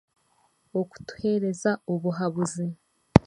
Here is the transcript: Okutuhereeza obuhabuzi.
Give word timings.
Okutuhereeza 0.79 1.71
obuhabuzi. 1.91 2.67